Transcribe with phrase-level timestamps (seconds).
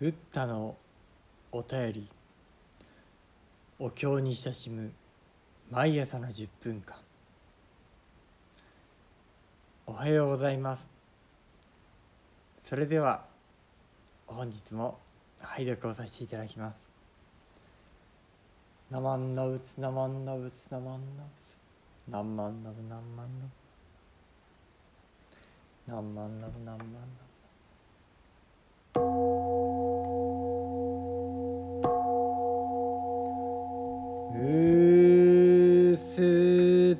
[0.00, 0.78] ブッダの
[1.52, 2.08] お便り
[3.78, 4.90] お経に親しむ
[5.70, 6.96] 毎朝の10分間。
[9.86, 10.82] おはようございます。
[12.66, 13.26] それでは
[14.26, 14.98] 本日も
[15.38, 16.76] 拝読をさせていただきます
[18.90, 21.54] 「ナマンナウツナマンナウツナマンナウツ
[22.08, 23.40] ナンマンナブナンマン
[25.86, 27.04] ナブナンマンナブナンマンナブ」
[34.32, 36.94] うせん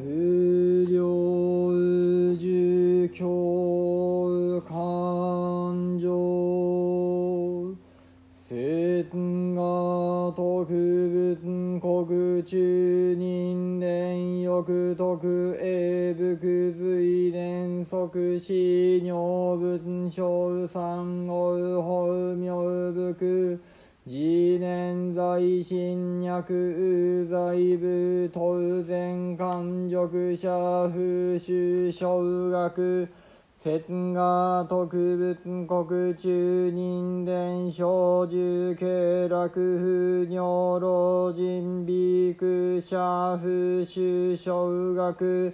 [0.00, 4.72] うりょうじゅきょうか
[5.74, 7.76] んじょう
[8.48, 9.60] せんが
[10.34, 23.60] とくぶんこくちゅうにんれんよくとくえぶくずいれんそくしにょうぶんしょうさんおうほうみょうぶく
[24.08, 30.48] 自念在心脈う在部当然感触者
[30.94, 32.22] 風習小
[32.52, 33.08] 学
[33.60, 42.96] 節が特仏国中人伝小獣経絡不尿老人美空者
[43.42, 45.52] 風習小学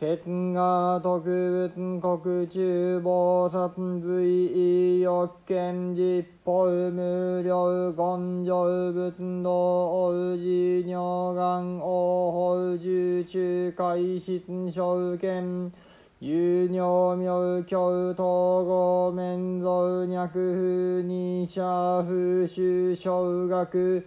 [0.00, 15.70] 節が特仏国中菩薩随意欲見実法無料根性仏道おじ尿眼王法重中海質小見
[16.20, 21.60] 有尿妙教統合面蔵脈風二者
[22.08, 24.02] 風習小学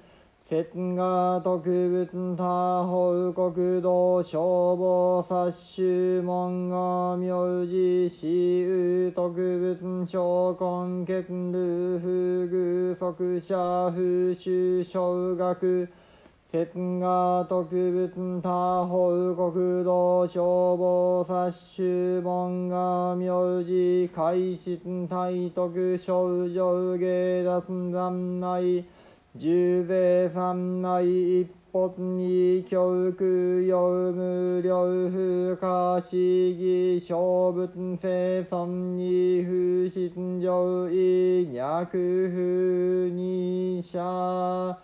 [0.46, 15.90] 節が特仏他方国道消防殺衆門が名字死有特仏小根結ルフ具足者風習小学
[16.52, 24.78] 節が特仏他方国道消防殺衆門が名字開始
[25.08, 28.84] 体徳症状芸脱残内
[29.36, 31.02] 十税三昧
[31.42, 44.78] 一発に教育用無料不可思議小仏生存に不信上位脈不二者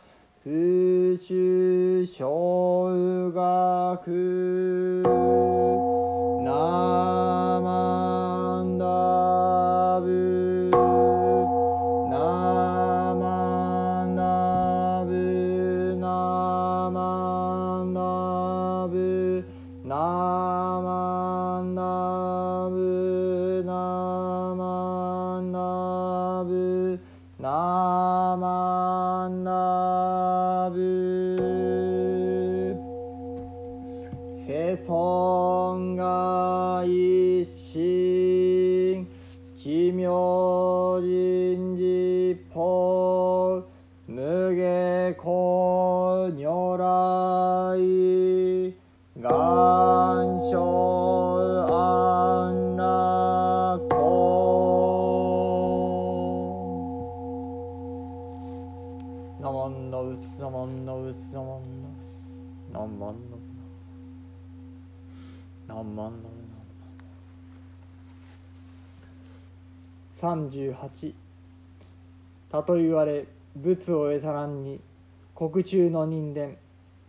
[0.44, 5.04] 不修小学
[6.44, 8.86] ナマンダ
[28.20, 30.78] ナマンダブ
[34.46, 39.08] 世尊が一心
[39.56, 43.64] 奇妙人事法
[44.06, 46.84] 無下公如来
[65.70, 66.10] ナマンナウ
[70.20, 71.14] 38
[72.52, 73.26] たと言われ
[73.56, 74.80] 仏を得たらんに
[75.36, 76.58] 国中の人伝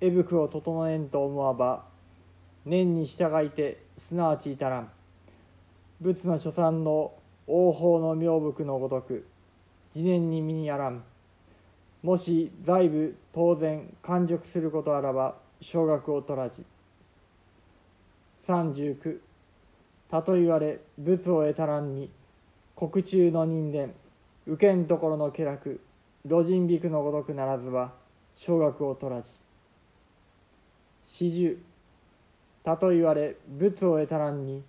[0.02, 1.84] 絵服を整えんと思わば
[2.66, 4.90] 念に従いてすなわち至らん。
[6.02, 7.14] 仏の所産の
[7.46, 9.26] 王法の名服のごとく
[9.94, 11.02] 自念に身にあらん。
[12.02, 16.62] もし財部当然完熟することあらば少額を取らじ
[18.50, 19.20] 39
[20.10, 22.10] たと言われ仏を得たらんに
[22.74, 23.94] 国中の人伝
[24.46, 25.80] 受けんところの家楽
[26.24, 27.92] 路人びくのごとくならずは
[28.34, 29.30] 少額を取らじ
[31.06, 31.58] 四十。
[32.62, 34.62] たと言われ仏を得たらんに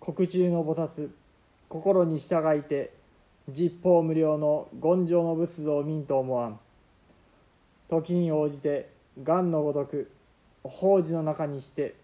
[0.00, 1.10] 国中の菩薩
[1.68, 2.92] 心に従いて
[3.48, 6.60] 実法無料の権上の仏像を見んと思わん。
[7.88, 8.90] 時に応じて
[9.22, 10.10] 癌のごとく
[10.62, 11.94] 法事の中にして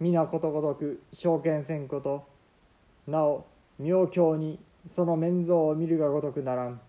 [0.00, 2.26] 皆ことごとく証券せんこと
[3.06, 3.44] なお
[3.78, 4.58] 妙境に
[4.94, 6.80] その面像を見るがごとくならん。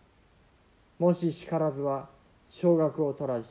[0.98, 2.08] もししからずは
[2.48, 3.50] 少額を取らじ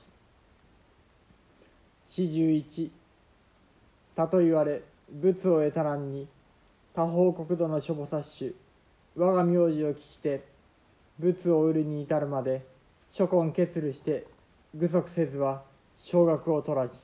[2.05, 2.91] 四十一
[4.15, 6.29] たと言われ仏を得たらんに
[6.95, 8.53] 他方国土の諸菩薩種
[9.17, 10.45] 我が名字を聞きて
[11.19, 12.65] 物を売るに至るまで
[13.09, 14.27] 諸根結るして
[14.75, 15.63] 具足せずは
[16.05, 16.97] 少額を取らじ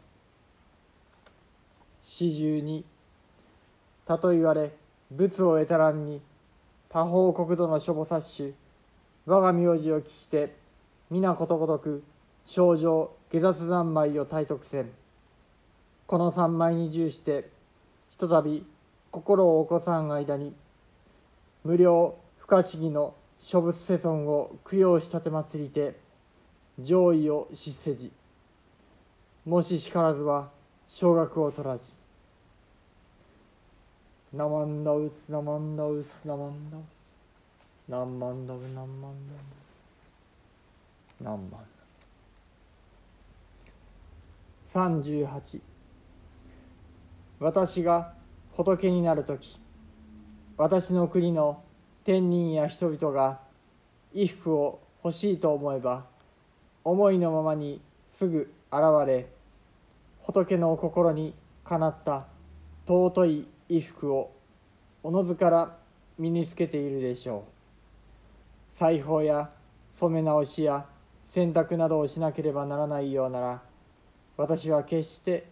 [2.08, 2.84] 始終に
[4.06, 4.70] たと言われ
[5.10, 6.22] 仏を得たらんに
[6.88, 8.52] 他方国土の諸母殺種
[9.26, 10.54] 我が名字を聞きて
[11.10, 12.04] 皆ことごとく
[12.46, 14.90] 症状下雑三昧を体得せん。
[16.06, 17.50] この三昧に従して
[18.10, 18.64] ひとたび
[19.10, 20.54] 心を起こさん間に
[21.64, 25.98] 無料不可思議の諸仏世尊を供養したて祭りて
[26.78, 28.12] 上位を失せじ。
[29.44, 30.54] もししからずは
[30.88, 31.84] 少額を取らず
[34.32, 36.96] ナマンダウスナマンダウスナマンダウス
[37.88, 39.34] 何万ダブ何万ダ
[41.20, 41.58] ブ何万ダ
[44.72, 45.60] ブ38
[47.38, 48.12] 私が
[48.52, 49.58] 仏になる時
[50.56, 51.62] 私の国の
[52.04, 53.40] 天人や人々が
[54.12, 56.04] 衣服を欲しいと思えば
[56.82, 57.80] 思いのままに
[58.12, 59.26] すぐ現れ
[60.26, 61.34] 仏の心に
[61.64, 62.26] かなった
[62.84, 64.32] 尊い衣服を
[65.04, 65.78] おのずから
[66.18, 67.44] 身につけているでしょ
[68.74, 68.78] う。
[68.78, 69.50] 裁縫や
[70.00, 70.84] 染め直しや
[71.30, 73.62] 洗濯などをしなければならないようなら
[74.36, 75.46] 私は決して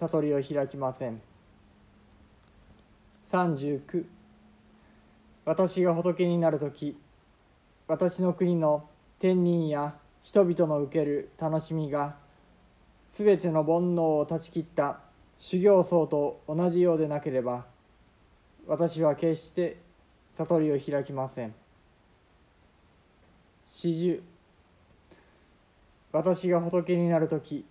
[0.00, 1.20] 悟りを開きません。
[3.30, 4.06] 39
[5.44, 6.98] 私が仏になる時
[7.86, 8.88] 私の国の
[9.20, 9.94] 天人や
[10.24, 12.25] 人々の受ける楽しみが
[13.16, 15.00] すべての煩悩を断ち切った
[15.38, 17.64] 修行僧と同じようでなければ
[18.66, 19.78] 私は決して
[20.36, 21.54] 悟りを開きません。
[23.66, 24.22] 四十
[26.12, 27.64] 私が仏になる時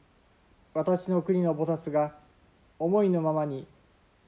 [0.74, 2.16] 私の国の菩薩が
[2.80, 3.68] 思いのままに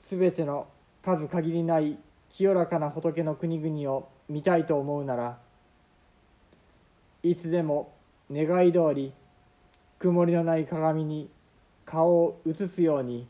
[0.07, 0.67] すべての
[1.01, 1.97] 数限りない
[2.31, 5.37] 清らかな仏の国々を見たいと思うなら
[7.23, 7.91] いつでも
[8.31, 9.13] 願い通り
[9.99, 11.29] 曇りのない鏡に
[11.85, 13.27] 顔を映すように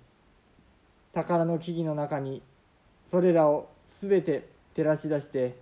[1.13, 2.41] 宝の木々の中に
[3.09, 3.69] それらを
[3.99, 5.55] すべて照らし出して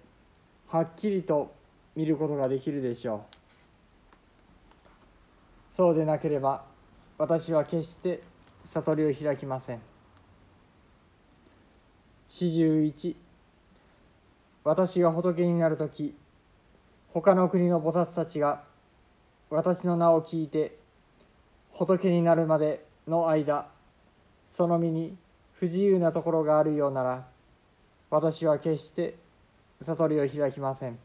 [0.68, 1.54] はっきりと
[1.96, 3.36] 見ることができるでしょう。
[5.78, 6.66] そうでなければ
[7.18, 8.22] 私は決して
[8.74, 9.80] 悟りを開きません。
[12.28, 13.16] 四十一。
[14.64, 16.16] 私が仏になる時
[17.14, 18.64] 他の国の菩薩たちが
[19.50, 20.78] 私の名を聞いて
[21.78, 23.68] 仏になるまでの間
[24.56, 25.18] その身に
[25.60, 27.28] 不自由なところがあるようなら
[28.10, 29.16] 私は決して
[29.84, 30.98] 悟りを開きません。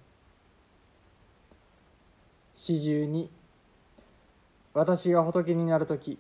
[2.55, 3.29] 四十二
[4.73, 6.19] 私が仏になる時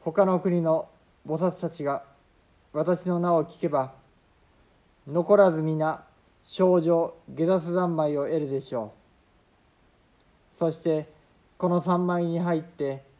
[0.00, 0.88] 他の国の
[1.26, 2.04] 菩薩たちが
[2.72, 3.92] 私の名を聞けば
[5.06, 6.02] 残らず皆
[6.44, 8.94] 少女下脱三昧を得るでしょ
[10.56, 10.58] う。
[10.58, 11.06] そして
[11.58, 13.11] この三昧に入って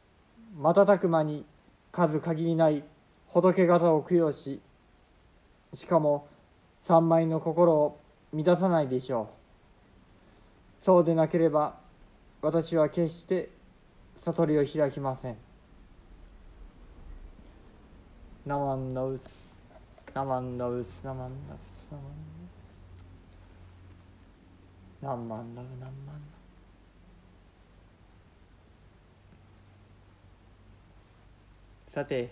[0.57, 1.45] 瞬く間に
[1.91, 2.85] 数限りない
[3.29, 4.61] 仏方を供養し
[5.73, 6.27] しかも
[6.83, 7.99] 三昧の心を
[8.33, 9.31] 満たさないでしょ
[10.81, 10.85] う。
[10.85, 11.77] そうでなければ
[12.43, 13.51] 私は決して
[14.25, 15.37] 悟りを開きません。
[18.45, 19.41] ナマンダウス
[20.13, 22.63] ナマンダウスナマンダウスナマンダウス
[25.03, 26.32] 何万だ何万だ
[31.93, 32.31] さて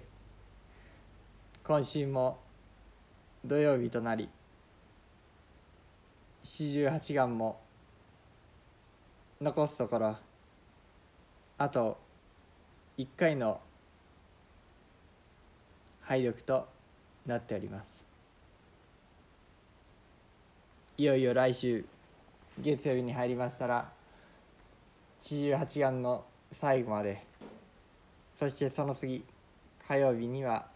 [1.63, 2.39] 今週も
[3.45, 4.27] 土曜日となり
[6.43, 7.61] 四十八願も
[9.39, 10.17] 残すところ
[11.59, 11.99] あと
[12.97, 13.61] 1回の
[16.05, 16.67] 拝読と
[17.27, 17.87] なっております。
[20.97, 21.85] いよいよ来週
[22.59, 23.93] 月曜日に入りましたら
[25.19, 27.23] 四十八願の最後まで
[28.39, 29.23] そしてその次
[29.91, 30.69] 火曜日には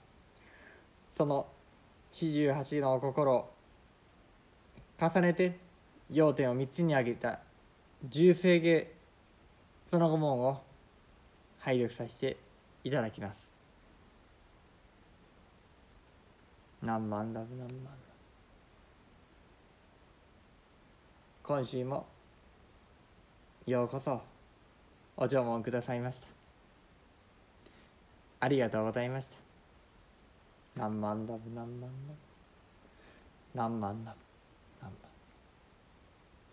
[1.16, 1.46] その
[2.10, 3.54] 四十八の心を
[5.00, 5.56] 重ねて
[6.10, 7.38] 要点を3つに挙げた
[8.08, 8.92] 重生芸
[9.88, 10.60] その後門を
[11.60, 12.36] 拝読させて
[12.82, 13.36] いただきます。
[16.82, 17.72] 何万だ何万だ
[21.44, 22.04] 今週も
[23.64, 24.20] ようこそ
[25.16, 26.43] お弔問くださいました。
[28.44, 29.38] ありがとうございました。
[30.76, 32.18] 何万ダブ何万ダブ
[33.54, 34.23] 何万ダブ